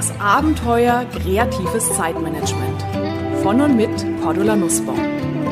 Das 0.00 0.18
Abenteuer 0.18 1.04
kreatives 1.12 1.94
Zeitmanagement. 1.94 2.82
Von 3.42 3.60
und 3.60 3.76
mit 3.76 3.90
Cordula 4.22 4.56
Nussbaum. 4.56 4.98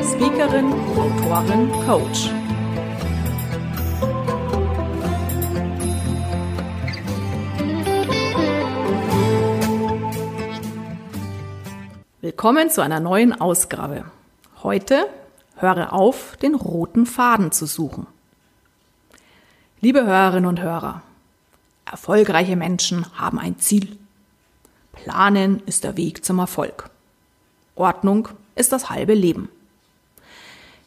Speakerin, 0.01 0.73
Autorin, 0.97 1.69
Coach. 1.85 2.31
Willkommen 12.21 12.71
zu 12.71 12.81
einer 12.81 12.99
neuen 12.99 13.39
Ausgabe. 13.39 14.05
Heute 14.63 15.05
höre 15.57 15.93
auf, 15.93 16.37
den 16.37 16.55
roten 16.55 17.05
Faden 17.05 17.51
zu 17.51 17.67
suchen. 17.67 18.07
Liebe 19.79 20.07
Hörerinnen 20.07 20.49
und 20.49 20.59
Hörer, 20.59 21.03
erfolgreiche 21.85 22.55
Menschen 22.55 23.05
haben 23.15 23.37
ein 23.37 23.59
Ziel. 23.59 23.99
Planen 25.03 25.61
ist 25.65 25.83
der 25.83 25.97
Weg 25.97 26.25
zum 26.25 26.39
Erfolg. 26.39 26.89
Ordnung 27.75 28.29
ist 28.55 28.71
das 28.71 28.89
halbe 28.89 29.13
Leben. 29.13 29.49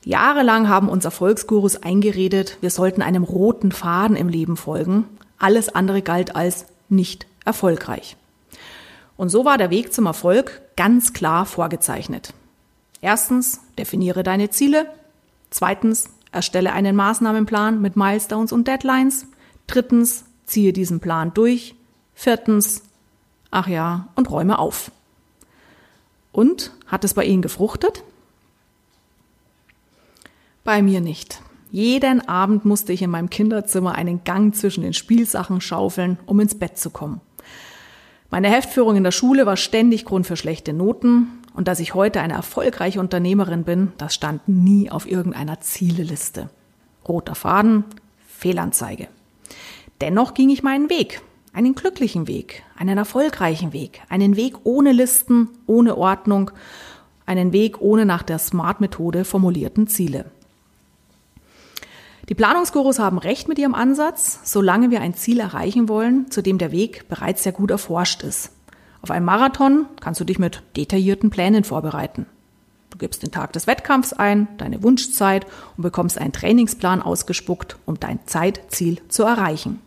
Jahrelang 0.04 0.68
haben 0.68 0.88
uns 0.88 1.04
Erfolgsgurus 1.04 1.76
eingeredet, 1.76 2.58
wir 2.60 2.70
sollten 2.70 3.02
einem 3.02 3.22
roten 3.22 3.72
Faden 3.72 4.16
im 4.16 4.28
Leben 4.28 4.56
folgen. 4.56 5.04
Alles 5.38 5.68
andere 5.68 6.02
galt 6.02 6.34
als 6.34 6.66
nicht 6.88 7.26
erfolgreich. 7.44 8.16
Und 9.16 9.28
so 9.28 9.44
war 9.44 9.58
der 9.58 9.70
Weg 9.70 9.92
zum 9.92 10.06
Erfolg 10.06 10.62
ganz 10.76 11.12
klar 11.12 11.46
vorgezeichnet. 11.46 12.34
Erstens, 13.00 13.60
definiere 13.78 14.22
deine 14.22 14.50
Ziele. 14.50 14.86
Zweitens, 15.50 16.08
erstelle 16.32 16.72
einen 16.72 16.96
Maßnahmenplan 16.96 17.80
mit 17.80 17.96
Milestones 17.96 18.52
und 18.52 18.66
Deadlines. 18.66 19.26
Drittens, 19.66 20.24
ziehe 20.46 20.72
diesen 20.72 21.00
Plan 21.00 21.32
durch. 21.34 21.74
Viertens, 22.14 22.82
ach 23.52 23.68
ja, 23.68 24.08
und 24.16 24.28
räume 24.30 24.58
auf. 24.58 24.90
Und 26.32 26.72
hat 26.88 27.04
es 27.04 27.14
bei 27.14 27.24
Ihnen 27.24 27.42
gefruchtet? 27.42 28.02
Bei 30.64 30.82
mir 30.82 31.00
nicht. 31.00 31.40
Jeden 31.70 32.26
Abend 32.28 32.64
musste 32.64 32.92
ich 32.92 33.02
in 33.02 33.10
meinem 33.10 33.30
Kinderzimmer 33.30 33.94
einen 33.94 34.24
Gang 34.24 34.54
zwischen 34.54 34.82
den 34.82 34.92
Spielsachen 34.92 35.60
schaufeln, 35.60 36.18
um 36.26 36.40
ins 36.40 36.58
Bett 36.58 36.78
zu 36.78 36.90
kommen. 36.90 37.20
Meine 38.30 38.48
Heftführung 38.48 38.96
in 38.96 39.04
der 39.04 39.10
Schule 39.10 39.46
war 39.46 39.56
ständig 39.56 40.04
Grund 40.04 40.26
für 40.26 40.36
schlechte 40.36 40.72
Noten 40.72 41.28
und 41.54 41.68
dass 41.68 41.80
ich 41.80 41.94
heute 41.94 42.20
eine 42.20 42.32
erfolgreiche 42.32 43.00
Unternehmerin 43.00 43.64
bin, 43.64 43.92
das 43.98 44.14
stand 44.14 44.48
nie 44.48 44.90
auf 44.90 45.06
irgendeiner 45.06 45.60
Zieleliste. 45.60 46.48
Roter 47.06 47.34
Faden, 47.34 47.84
Fehlanzeige. 48.26 49.08
Dennoch 50.00 50.34
ging 50.34 50.48
ich 50.48 50.62
meinen 50.62 50.88
Weg, 50.88 51.20
einen 51.52 51.74
glücklichen 51.74 52.26
Weg, 52.28 52.62
einen 52.76 52.96
erfolgreichen 52.96 53.72
Weg, 53.72 54.02
einen 54.08 54.36
Weg 54.36 54.54
ohne 54.64 54.92
Listen, 54.92 55.48
ohne 55.66 55.96
Ordnung, 55.96 56.50
einen 57.26 57.52
Weg 57.52 57.80
ohne 57.80 58.06
nach 58.06 58.22
der 58.22 58.38
Smart-Methode 58.38 59.24
formulierten 59.24 59.86
Ziele. 59.86 60.26
Die 62.28 62.34
Planungsgurus 62.34 62.98
haben 62.98 63.18
recht 63.18 63.48
mit 63.48 63.58
ihrem 63.58 63.74
Ansatz, 63.74 64.40
solange 64.44 64.90
wir 64.90 65.00
ein 65.00 65.14
Ziel 65.14 65.40
erreichen 65.40 65.88
wollen, 65.88 66.30
zu 66.30 66.40
dem 66.40 66.56
der 66.56 66.72
Weg 66.72 67.08
bereits 67.08 67.42
sehr 67.42 67.52
gut 67.52 67.70
erforscht 67.70 68.22
ist. 68.22 68.52
Auf 69.02 69.10
einen 69.10 69.26
Marathon 69.26 69.86
kannst 70.00 70.20
du 70.20 70.24
dich 70.24 70.38
mit 70.38 70.62
detaillierten 70.76 71.30
Plänen 71.30 71.64
vorbereiten. 71.64 72.26
Du 72.90 72.98
gibst 72.98 73.22
den 73.22 73.32
Tag 73.32 73.52
des 73.52 73.66
Wettkampfs 73.66 74.12
ein, 74.12 74.48
deine 74.58 74.82
Wunschzeit 74.82 75.46
und 75.76 75.82
bekommst 75.82 76.18
einen 76.18 76.32
Trainingsplan 76.32 77.02
ausgespuckt, 77.02 77.76
um 77.84 77.98
dein 77.98 78.20
Zeitziel 78.26 79.00
zu 79.08 79.24
erreichen. 79.24 79.80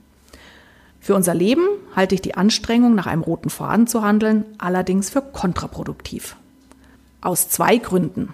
Für 1.06 1.14
unser 1.14 1.36
Leben 1.36 1.67
halte 1.95 2.16
ich 2.16 2.22
die 2.23 2.34
Anstrengung, 2.34 2.95
nach 2.95 3.06
einem 3.06 3.22
roten 3.22 3.52
Faden 3.52 3.86
zu 3.86 4.02
handeln, 4.02 4.44
allerdings 4.58 5.11
für 5.11 5.22
kontraproduktiv. 5.22 6.36
Aus 7.22 7.48
zwei 7.48 7.78
Gründen. 7.78 8.34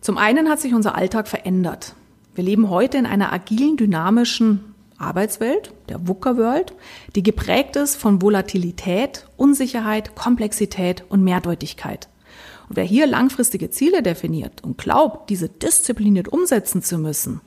Zum 0.00 0.18
einen 0.18 0.48
hat 0.48 0.60
sich 0.60 0.72
unser 0.72 0.94
Alltag 0.94 1.26
verändert. 1.26 1.96
Wir 2.36 2.44
leben 2.44 2.70
heute 2.70 2.96
in 2.96 3.06
einer 3.06 3.32
agilen, 3.32 3.76
dynamischen 3.76 4.72
Arbeitswelt, 4.98 5.72
der 5.88 6.06
VUCA-World, 6.06 6.74
die 7.16 7.24
geprägt 7.24 7.74
ist 7.74 7.96
von 7.96 8.22
Volatilität, 8.22 9.26
Unsicherheit, 9.36 10.14
Komplexität 10.14 11.02
und 11.08 11.24
Mehrdeutigkeit. 11.24 12.08
Und 12.68 12.76
wer 12.76 12.84
hier 12.84 13.08
langfristige 13.08 13.70
Ziele 13.70 14.00
definiert 14.00 14.62
und 14.62 14.78
glaubt, 14.78 15.28
diese 15.28 15.48
diszipliniert 15.48 16.28
umsetzen 16.28 16.84
zu 16.84 16.98
müssen, 16.98 17.40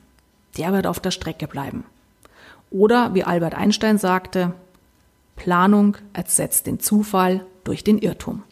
der 0.58 0.74
wird 0.74 0.86
auf 0.86 1.00
der 1.00 1.12
Strecke 1.12 1.48
bleiben. 1.48 1.84
Oder 2.70 3.14
wie 3.14 3.24
Albert 3.24 3.54
Einstein 3.54 3.98
sagte, 3.98 4.54
Planung 5.36 5.96
ersetzt 6.12 6.66
den 6.66 6.80
Zufall 6.80 7.44
durch 7.64 7.82
den 7.84 7.98
Irrtum. 7.98 8.42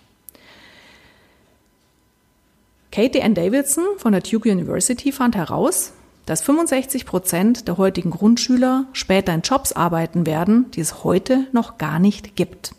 Katie 2.90 3.22
Ann 3.22 3.34
Davidson 3.34 3.84
von 3.98 4.12
der 4.12 4.22
Duke 4.22 4.50
University 4.50 5.12
fand 5.12 5.36
heraus, 5.36 5.92
dass 6.26 6.42
65 6.42 7.06
Prozent 7.06 7.68
der 7.68 7.78
heutigen 7.78 8.10
Grundschüler 8.10 8.86
später 8.92 9.32
in 9.32 9.42
Jobs 9.42 9.72
arbeiten 9.72 10.26
werden, 10.26 10.70
die 10.72 10.80
es 10.80 11.04
heute 11.04 11.46
noch 11.52 11.78
gar 11.78 11.98
nicht 11.98 12.36
gibt. 12.36 12.74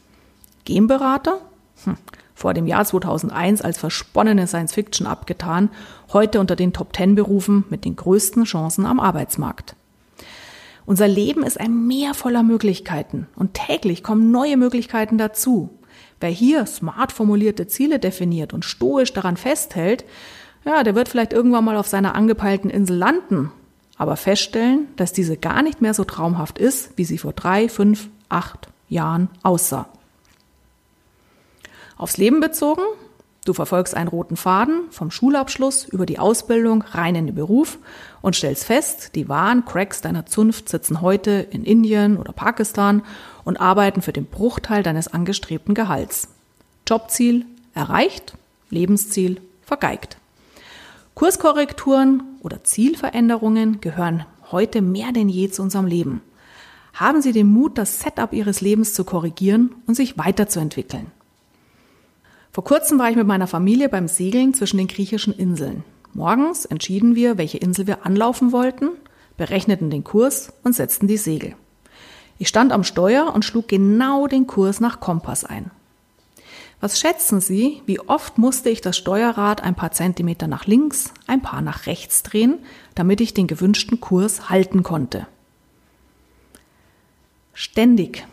Genberater? 0.66 1.40
Hm. 1.84 1.98
Vor 2.36 2.54
dem 2.54 2.68
Jahr 2.68 2.86
2001 2.86 3.62
als 3.62 3.78
versponnene 3.78 4.48
Science 4.48 4.74
Fiction 4.74 5.08
abgetan, 5.08 5.70
heute 6.14 6.40
unter 6.40 6.56
den 6.56 6.74
Top 6.74 6.96
10 6.96 7.16
Berufen 7.16 7.66
mit 7.70 7.86
den 7.86 7.96
größten 7.96 8.44
Chancen 8.46 8.86
am 8.86 9.00
Arbeitsmarkt. 9.00 9.76
Unser 10.90 11.08
Leben 11.08 11.44
ist 11.44 11.60
ein 11.60 11.86
Meer 11.86 12.16
voller 12.16 12.42
Möglichkeiten 12.42 13.28
und 13.36 13.54
täglich 13.54 14.02
kommen 14.02 14.32
neue 14.32 14.58
Möglichkeiten 14.58 15.20
dazu. 15.20 15.70
Wer 16.20 16.32
hier 16.32 16.66
smart 16.66 17.12
formulierte 17.12 17.68
Ziele 17.68 18.00
definiert 18.00 18.54
und 18.54 18.66
stoisch 18.66 19.14
daran 19.14 19.38
festhält, 19.38 20.04
ja, 20.66 20.82
der 20.82 20.96
wird 20.96 21.08
vielleicht 21.08 21.32
irgendwann 21.32 21.64
mal 21.64 21.78
auf 21.78 21.86
seiner 21.86 22.16
angepeilten 22.16 22.72
Insel 22.72 22.98
landen, 22.98 23.52
aber 23.98 24.18
feststellen, 24.18 24.88
dass 24.96 25.14
diese 25.14 25.38
gar 25.38 25.62
nicht 25.62 25.80
mehr 25.80 25.94
so 25.94 26.06
traumhaft 26.06 26.58
ist, 26.58 26.98
wie 26.98 27.06
sie 27.06 27.20
vor 27.20 27.34
drei, 27.34 27.70
fünf, 27.70 28.10
acht 28.28 28.70
Jahren 28.88 29.30
aussah. 29.44 29.90
Aufs 31.98 32.18
Leben 32.18 32.40
bezogen, 32.40 32.82
du 33.50 33.54
verfolgst 33.54 33.96
einen 33.96 34.10
roten 34.10 34.38
Faden 34.38 34.84
vom 34.92 35.10
Schulabschluss 35.10 35.86
über 35.86 36.06
die 36.06 36.20
Ausbildung 36.20 36.84
rein 36.84 37.16
in 37.16 37.26
den 37.26 37.36
Beruf 37.36 37.80
und 38.22 38.36
stellst 38.36 38.64
fest, 38.64 39.16
die 39.16 39.28
wahren 39.28 39.66
Cracks 39.66 40.02
deiner 40.02 40.28
Zunft 40.28 40.70
sitzen 40.70 41.02
heute 41.02 41.32
in 41.50 41.64
Indien 41.64 42.18
oder 42.18 42.32
Pakistan 42.32 43.02
und 43.44 43.60
arbeiten 43.60 44.04
für 44.04 44.14
den 44.14 44.26
Bruchteil 44.26 44.84
deines 44.84 45.08
angestrebten 45.08 45.74
Gehalts. 45.74 46.28
Jobziel 46.88 47.46
erreicht, 47.74 48.36
Lebensziel 48.70 49.42
vergeigt. 49.64 50.18
Kurskorrekturen 51.16 52.22
oder 52.42 52.64
Zielveränderungen 52.64 53.82
gehören 53.82 54.28
heute 54.52 54.84
mehr 54.84 55.12
denn 55.12 55.28
je 55.28 55.50
zu 55.50 55.64
unserem 55.64 55.88
Leben. 55.88 56.22
Haben 56.94 57.24
Sie 57.24 57.32
den 57.32 57.48
Mut, 57.48 57.80
das 57.80 58.00
Setup 58.00 58.32
Ihres 58.32 58.62
Lebens 58.62 58.94
zu 58.94 59.04
korrigieren 59.06 59.74
und 59.88 59.96
sich 59.96 60.20
weiterzuentwickeln. 60.20 61.12
Vor 62.52 62.64
kurzem 62.64 62.98
war 63.00 63.10
ich 63.10 63.16
mit 63.16 63.28
meiner 63.28 63.48
Familie 63.48 63.90
beim 63.90 64.08
Segeln 64.08 64.54
zwischen 64.54 64.78
den 64.78 64.88
griechischen 64.88 65.34
Inseln. 65.34 65.84
Morgens 66.14 66.66
entschieden 66.66 67.16
wir, 67.16 67.38
welche 67.38 67.60
Insel 67.60 67.86
wir 67.86 68.06
anlaufen 68.06 68.52
wollten, 68.52 68.90
berechneten 69.38 69.90
den 69.90 70.04
Kurs 70.04 70.52
und 70.64 70.74
setzten 70.74 71.08
die 71.08 71.18
Segel. 71.18 71.56
Ich 72.40 72.48
stand 72.48 72.72
am 72.72 72.84
Steuer 72.84 73.34
und 73.34 73.46
schlug 73.46 73.68
genau 73.68 74.28
den 74.28 74.48
Kurs 74.48 74.80
nach 74.80 75.00
Kompass 75.00 75.44
ein. 75.46 75.72
Was 76.82 77.00
schätzen 77.00 77.42
Sie, 77.42 77.82
wie 77.86 78.00
oft 78.00 78.38
musste 78.38 78.70
ich 78.70 78.80
das 78.80 78.96
Steuerrad 78.98 79.62
ein 79.62 79.76
paar 79.76 79.92
Zentimeter 79.92 80.48
nach 80.48 80.66
links, 80.66 81.14
ein 81.28 81.42
paar 81.42 81.62
nach 81.62 81.88
rechts 81.88 82.24
drehen, 82.24 82.60
damit 82.96 83.20
ich 83.20 83.34
den 83.34 83.48
gewünschten 83.48 84.00
Kurs 84.00 84.50
halten 84.50 84.82
konnte? 84.82 85.28
Ständig. 87.54 88.26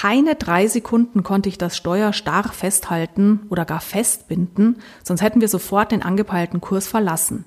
Keine 0.00 0.36
drei 0.36 0.68
Sekunden 0.68 1.24
konnte 1.24 1.48
ich 1.48 1.58
das 1.58 1.76
Steuer 1.76 2.12
starr 2.12 2.52
festhalten 2.52 3.40
oder 3.48 3.64
gar 3.64 3.80
festbinden, 3.80 4.76
sonst 5.02 5.22
hätten 5.22 5.40
wir 5.40 5.48
sofort 5.48 5.90
den 5.90 6.04
angepeilten 6.04 6.60
Kurs 6.60 6.86
verlassen. 6.86 7.46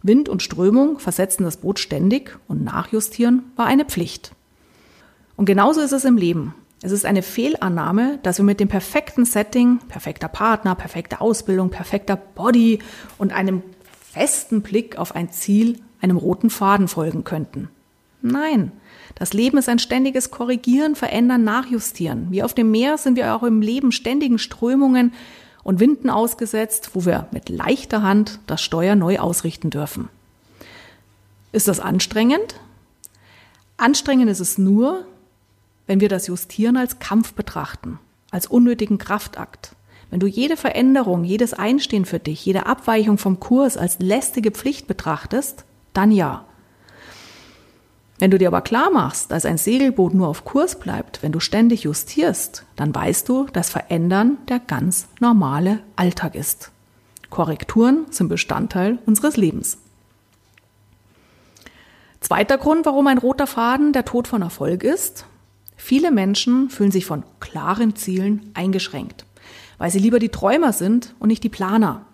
Wind 0.00 0.28
und 0.28 0.40
Strömung 0.40 1.00
versetzten 1.00 1.42
das 1.42 1.56
Boot 1.56 1.80
ständig 1.80 2.38
und 2.46 2.62
Nachjustieren 2.62 3.50
war 3.56 3.66
eine 3.66 3.84
Pflicht. 3.84 4.30
Und 5.34 5.46
genauso 5.46 5.80
ist 5.80 5.90
es 5.90 6.04
im 6.04 6.16
Leben. 6.16 6.54
Es 6.80 6.92
ist 6.92 7.04
eine 7.04 7.22
Fehlannahme, 7.22 8.20
dass 8.22 8.38
wir 8.38 8.44
mit 8.44 8.60
dem 8.60 8.68
perfekten 8.68 9.24
Setting, 9.24 9.80
perfekter 9.88 10.28
Partner, 10.28 10.76
perfekte 10.76 11.20
Ausbildung, 11.20 11.70
perfekter 11.70 12.14
Body 12.14 12.78
und 13.18 13.32
einem 13.32 13.64
festen 14.12 14.62
Blick 14.62 14.96
auf 14.96 15.16
ein 15.16 15.32
Ziel, 15.32 15.80
einem 16.00 16.18
roten 16.18 16.50
Faden 16.50 16.86
folgen 16.86 17.24
könnten. 17.24 17.68
Nein, 18.22 18.72
das 19.14 19.32
Leben 19.32 19.58
ist 19.58 19.68
ein 19.68 19.78
ständiges 19.78 20.30
Korrigieren, 20.30 20.94
Verändern, 20.94 21.44
Nachjustieren. 21.44 22.28
Wie 22.30 22.42
auf 22.42 22.54
dem 22.54 22.70
Meer 22.70 22.98
sind 22.98 23.16
wir 23.16 23.34
auch 23.34 23.42
im 23.42 23.62
Leben 23.62 23.92
ständigen 23.92 24.38
Strömungen 24.38 25.12
und 25.62 25.80
Winden 25.80 26.10
ausgesetzt, 26.10 26.90
wo 26.94 27.04
wir 27.04 27.28
mit 27.32 27.48
leichter 27.48 28.02
Hand 28.02 28.40
das 28.46 28.62
Steuer 28.62 28.94
neu 28.94 29.18
ausrichten 29.18 29.70
dürfen. 29.70 30.08
Ist 31.52 31.68
das 31.68 31.80
anstrengend? 31.80 32.60
Anstrengend 33.76 34.30
ist 34.30 34.40
es 34.40 34.58
nur, 34.58 35.04
wenn 35.86 36.00
wir 36.00 36.08
das 36.08 36.26
Justieren 36.26 36.76
als 36.76 36.98
Kampf 36.98 37.32
betrachten, 37.32 37.98
als 38.30 38.46
unnötigen 38.46 38.98
Kraftakt. 38.98 39.74
Wenn 40.10 40.20
du 40.20 40.26
jede 40.26 40.56
Veränderung, 40.56 41.24
jedes 41.24 41.54
Einstehen 41.54 42.04
für 42.04 42.18
dich, 42.18 42.44
jede 42.44 42.66
Abweichung 42.66 43.16
vom 43.18 43.40
Kurs 43.40 43.76
als 43.76 43.98
lästige 43.98 44.50
Pflicht 44.50 44.86
betrachtest, 44.86 45.64
dann 45.92 46.12
ja. 46.12 46.44
Wenn 48.20 48.30
du 48.30 48.36
dir 48.36 48.48
aber 48.48 48.60
klar 48.60 48.90
machst, 48.90 49.30
dass 49.30 49.46
ein 49.46 49.56
Segelboot 49.56 50.12
nur 50.12 50.28
auf 50.28 50.44
Kurs 50.44 50.78
bleibt, 50.78 51.22
wenn 51.22 51.32
du 51.32 51.40
ständig 51.40 51.84
justierst, 51.84 52.66
dann 52.76 52.94
weißt 52.94 53.26
du, 53.26 53.46
dass 53.46 53.70
Verändern 53.70 54.36
der 54.50 54.58
ganz 54.58 55.08
normale 55.20 55.80
Alltag 55.96 56.34
ist. 56.34 56.70
Korrekturen 57.30 58.04
sind 58.10 58.28
Bestandteil 58.28 58.98
unseres 59.06 59.38
Lebens. 59.38 59.78
Zweiter 62.20 62.58
Grund, 62.58 62.84
warum 62.84 63.06
ein 63.06 63.16
roter 63.16 63.46
Faden 63.46 63.94
der 63.94 64.04
Tod 64.04 64.28
von 64.28 64.42
Erfolg 64.42 64.84
ist. 64.84 65.24
Viele 65.78 66.10
Menschen 66.10 66.68
fühlen 66.68 66.90
sich 66.90 67.06
von 67.06 67.22
klaren 67.40 67.96
Zielen 67.96 68.50
eingeschränkt, 68.52 69.24
weil 69.78 69.90
sie 69.90 69.98
lieber 69.98 70.18
die 70.18 70.28
Träumer 70.28 70.74
sind 70.74 71.14
und 71.20 71.28
nicht 71.28 71.42
die 71.42 71.48
Planer. 71.48 72.04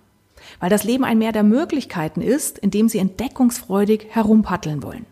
Weil 0.61 0.71
das 0.71 0.85
Leben 0.85 1.05
ein 1.05 1.19
Meer 1.19 1.33
der 1.33 1.43
Möglichkeiten 1.43 2.21
ist, 2.21 2.59
in 2.59 2.71
dem 2.71 2.89
sie 2.89 2.99
entdeckungsfreudig 2.99 4.07
herumpaddeln 4.11 4.85
wollen. 4.85 5.07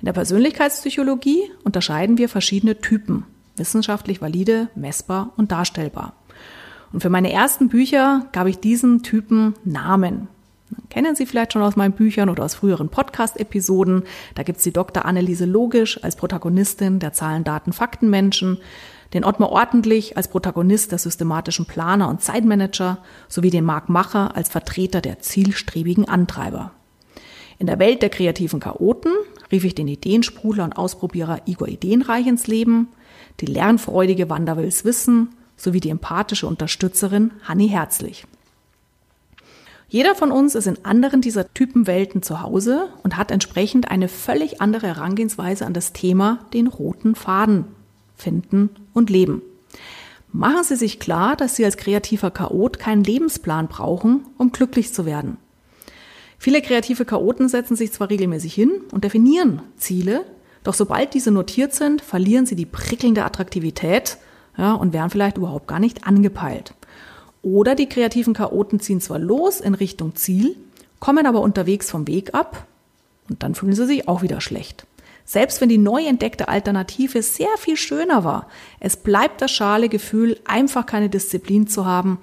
In 0.00 0.06
der 0.06 0.12
Persönlichkeitspsychologie 0.12 1.42
unterscheiden 1.64 2.18
wir 2.18 2.28
verschiedene 2.28 2.80
Typen, 2.80 3.24
wissenschaftlich 3.56 4.20
valide, 4.20 4.68
messbar 4.74 5.32
und 5.36 5.52
darstellbar. 5.52 6.14
Und 6.92 7.00
für 7.00 7.10
meine 7.10 7.32
ersten 7.32 7.68
Bücher 7.68 8.26
gab 8.32 8.46
ich 8.46 8.58
diesen 8.58 9.02
Typen 9.02 9.54
Namen. 9.64 10.28
Kennen 10.88 11.14
Sie 11.14 11.26
vielleicht 11.26 11.52
schon 11.52 11.62
aus 11.62 11.76
meinen 11.76 11.92
Büchern 11.92 12.28
oder 12.28 12.44
aus 12.44 12.54
früheren 12.54 12.88
Podcast-Episoden. 12.88 14.04
Da 14.34 14.42
gibt's 14.42 14.62
die 14.62 14.72
Dr. 14.72 15.04
Anneliese 15.04 15.44
Logisch 15.44 16.02
als 16.02 16.16
Protagonistin 16.16 16.98
der 16.98 17.12
Zahlen, 17.12 17.44
Daten, 17.44 17.72
Faktenmenschen, 17.72 18.58
den 19.14 19.24
Ottmar 19.24 19.50
Ordentlich 19.50 20.16
als 20.16 20.28
Protagonist 20.28 20.92
der 20.92 20.98
systematischen 20.98 21.66
Planer 21.66 22.08
und 22.08 22.22
Zeitmanager 22.22 22.98
sowie 23.28 23.50
den 23.50 23.64
Marc 23.64 23.88
Macher 23.88 24.36
als 24.36 24.48
Vertreter 24.48 25.00
der 25.00 25.18
zielstrebigen 25.18 26.08
Antreiber. 26.08 26.72
In 27.58 27.66
der 27.66 27.78
Welt 27.78 28.02
der 28.02 28.10
kreativen 28.10 28.60
Chaoten 28.60 29.12
rief 29.52 29.64
ich 29.64 29.74
den 29.74 29.88
Ideensprudler 29.88 30.64
und 30.64 30.74
Ausprobierer 30.74 31.42
Igor 31.46 31.68
Ideenreich 31.68 32.26
ins 32.26 32.46
Leben, 32.46 32.88
die 33.40 33.46
lernfreudige 33.46 34.28
Wanda 34.28 34.56
Wills 34.56 34.84
Wissen 34.84 35.30
sowie 35.56 35.80
die 35.80 35.90
empathische 35.90 36.46
Unterstützerin 36.46 37.32
Hanni 37.42 37.68
Herzlich. 37.68 38.26
Jeder 39.88 40.14
von 40.14 40.30
uns 40.30 40.54
ist 40.54 40.68
in 40.68 40.84
anderen 40.84 41.20
dieser 41.20 41.52
Typenwelten 41.52 42.22
zu 42.22 42.42
Hause 42.42 42.88
und 43.02 43.16
hat 43.16 43.32
entsprechend 43.32 43.90
eine 43.90 44.06
völlig 44.06 44.60
andere 44.60 44.86
Herangehensweise 44.86 45.66
an 45.66 45.74
das 45.74 45.92
Thema 45.92 46.38
den 46.54 46.68
roten 46.68 47.16
Faden 47.16 47.64
finden 48.14 48.70
und 48.94 49.10
leben. 49.10 49.42
Machen 50.32 50.62
Sie 50.62 50.76
sich 50.76 51.00
klar, 51.00 51.34
dass 51.34 51.56
Sie 51.56 51.64
als 51.64 51.76
kreativer 51.76 52.30
Chaot 52.30 52.78
keinen 52.78 53.02
Lebensplan 53.02 53.66
brauchen, 53.66 54.26
um 54.38 54.52
glücklich 54.52 54.94
zu 54.94 55.06
werden. 55.06 55.38
Viele 56.42 56.62
kreative 56.62 57.04
Chaoten 57.04 57.50
setzen 57.50 57.76
sich 57.76 57.92
zwar 57.92 58.08
regelmäßig 58.08 58.54
hin 58.54 58.80
und 58.92 59.04
definieren 59.04 59.60
Ziele, 59.76 60.24
doch 60.64 60.72
sobald 60.72 61.12
diese 61.12 61.30
notiert 61.30 61.74
sind, 61.74 62.00
verlieren 62.00 62.46
sie 62.46 62.56
die 62.56 62.64
prickelnde 62.64 63.26
Attraktivität 63.26 64.16
ja, 64.56 64.72
und 64.72 64.94
werden 64.94 65.10
vielleicht 65.10 65.36
überhaupt 65.36 65.68
gar 65.68 65.80
nicht 65.80 66.06
angepeilt. 66.06 66.72
Oder 67.42 67.74
die 67.74 67.90
kreativen 67.90 68.32
Chaoten 68.32 68.80
ziehen 68.80 69.02
zwar 69.02 69.18
los 69.18 69.60
in 69.60 69.74
Richtung 69.74 70.14
Ziel, 70.14 70.56
kommen 70.98 71.26
aber 71.26 71.42
unterwegs 71.42 71.90
vom 71.90 72.06
Weg 72.06 72.32
ab 72.32 72.66
und 73.28 73.42
dann 73.42 73.54
fühlen 73.54 73.74
sie 73.74 73.84
sich 73.84 74.08
auch 74.08 74.22
wieder 74.22 74.40
schlecht. 74.40 74.86
Selbst 75.26 75.60
wenn 75.60 75.68
die 75.68 75.76
neu 75.76 76.06
entdeckte 76.06 76.48
Alternative 76.48 77.22
sehr 77.22 77.54
viel 77.58 77.76
schöner 77.76 78.24
war, 78.24 78.48
es 78.80 78.96
bleibt 78.96 79.42
das 79.42 79.50
schale 79.50 79.90
Gefühl, 79.90 80.40
einfach 80.46 80.86
keine 80.86 81.10
Disziplin 81.10 81.66
zu 81.66 81.84
haben, 81.84 82.18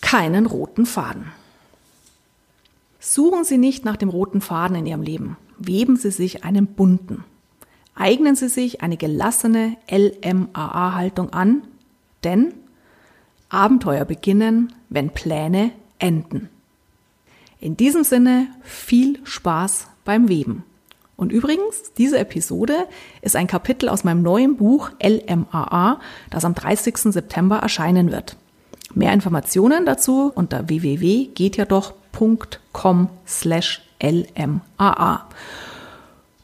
keinen 0.00 0.46
roten 0.46 0.86
Faden. 0.86 1.32
Suchen 3.08 3.44
Sie 3.44 3.56
nicht 3.56 3.84
nach 3.84 3.96
dem 3.96 4.08
roten 4.08 4.40
Faden 4.40 4.76
in 4.78 4.84
Ihrem 4.84 5.02
Leben, 5.02 5.36
weben 5.58 5.94
Sie 5.94 6.10
sich 6.10 6.42
einen 6.42 6.66
bunten. 6.66 7.22
Eignen 7.94 8.34
Sie 8.34 8.48
sich 8.48 8.82
eine 8.82 8.96
gelassene 8.96 9.76
LMAA-Haltung 9.88 11.32
an, 11.32 11.62
denn 12.24 12.52
Abenteuer 13.48 14.04
beginnen, 14.04 14.72
wenn 14.88 15.10
Pläne 15.10 15.70
enden. 16.00 16.48
In 17.60 17.76
diesem 17.76 18.02
Sinne 18.02 18.48
viel 18.64 19.20
Spaß 19.22 19.86
beim 20.04 20.28
Weben. 20.28 20.64
Und 21.16 21.30
übrigens, 21.30 21.92
diese 21.96 22.18
Episode 22.18 22.88
ist 23.22 23.36
ein 23.36 23.46
Kapitel 23.46 23.88
aus 23.88 24.02
meinem 24.02 24.22
neuen 24.22 24.56
Buch 24.56 24.90
LMAA, 25.00 26.00
das 26.30 26.44
am 26.44 26.56
30. 26.56 26.96
September 27.12 27.58
erscheinen 27.58 28.10
wird. 28.10 28.36
Mehr 28.94 29.12
Informationen 29.12 29.86
dazu 29.86 30.32
unter 30.34 30.68
www.gehtjadoch.com 30.68 32.05
slash 33.26 33.82
LMAA. 34.02 35.28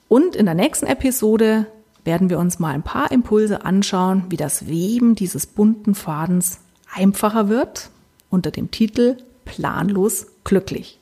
Und 0.08 0.36
in 0.36 0.46
der 0.46 0.54
nächsten 0.54 0.86
Episode 0.86 1.66
werden 2.04 2.30
wir 2.30 2.38
uns 2.38 2.58
mal 2.58 2.74
ein 2.74 2.82
paar 2.82 3.10
Impulse 3.12 3.64
anschauen, 3.64 4.24
wie 4.28 4.36
das 4.36 4.66
Weben 4.66 5.14
dieses 5.14 5.46
bunten 5.46 5.94
Fadens 5.94 6.60
einfacher 6.92 7.48
wird 7.48 7.90
unter 8.30 8.50
dem 8.50 8.70
Titel 8.70 9.16
Planlos 9.44 10.26
glücklich. 10.44 10.98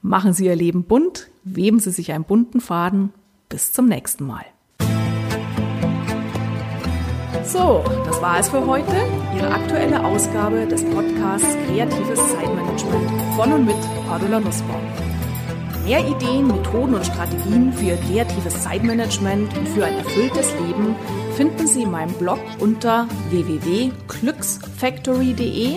Machen 0.00 0.32
Sie 0.32 0.46
Ihr 0.46 0.56
Leben 0.56 0.84
bunt, 0.84 1.28
weben 1.44 1.80
Sie 1.80 1.90
sich 1.90 2.12
einen 2.12 2.24
bunten 2.24 2.60
Faden. 2.60 3.12
Bis 3.48 3.72
zum 3.72 3.86
nächsten 3.86 4.24
Mal. 4.24 4.44
So, 7.52 7.84
das 8.06 8.22
war 8.22 8.40
es 8.40 8.48
für 8.48 8.66
heute. 8.66 8.96
Ihre 9.36 9.50
aktuelle 9.50 10.02
Ausgabe 10.02 10.66
des 10.66 10.82
Podcasts 10.84 11.54
Kreatives 11.66 12.32
Zeitmanagement 12.32 13.10
von 13.36 13.52
und 13.52 13.66
mit 13.66 13.76
Cordula 14.08 14.40
Nussbaum. 14.40 14.80
Mehr 15.84 16.00
Ideen, 16.00 16.46
Methoden 16.46 16.94
und 16.94 17.04
Strategien 17.04 17.70
für 17.74 17.84
Ihr 17.84 17.98
kreatives 17.98 18.62
Zeitmanagement 18.62 19.54
und 19.54 19.68
für 19.68 19.84
ein 19.84 19.98
erfülltes 19.98 20.50
Leben 20.66 20.96
finden 21.36 21.66
Sie 21.66 21.82
in 21.82 21.90
meinem 21.90 22.14
Blog 22.14 22.38
unter 22.58 23.06
www.glücksfactory.de, 23.28 25.76